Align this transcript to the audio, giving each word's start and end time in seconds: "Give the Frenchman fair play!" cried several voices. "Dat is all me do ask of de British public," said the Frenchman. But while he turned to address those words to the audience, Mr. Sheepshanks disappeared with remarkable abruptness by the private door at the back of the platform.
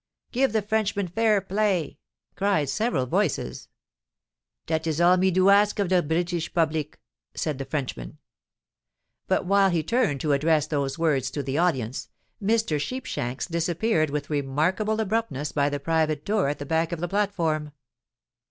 "Give 0.31 0.51
the 0.51 0.63
Frenchman 0.63 1.07
fair 1.09 1.39
play!" 1.41 1.99
cried 2.33 2.69
several 2.69 3.05
voices. 3.05 3.67
"Dat 4.65 4.87
is 4.87 4.99
all 4.99 5.15
me 5.15 5.29
do 5.29 5.49
ask 5.49 5.77
of 5.77 5.89
de 5.89 6.01
British 6.01 6.51
public," 6.55 6.99
said 7.35 7.59
the 7.59 7.65
Frenchman. 7.65 8.17
But 9.27 9.45
while 9.45 9.69
he 9.69 9.83
turned 9.83 10.19
to 10.21 10.31
address 10.31 10.65
those 10.65 10.97
words 10.97 11.29
to 11.29 11.43
the 11.43 11.59
audience, 11.59 12.09
Mr. 12.41 12.79
Sheepshanks 12.81 13.45
disappeared 13.45 14.09
with 14.09 14.31
remarkable 14.31 14.99
abruptness 14.99 15.51
by 15.51 15.69
the 15.69 15.79
private 15.79 16.25
door 16.25 16.47
at 16.49 16.57
the 16.57 16.65
back 16.65 16.91
of 16.91 16.99
the 16.99 17.07
platform. 17.07 17.71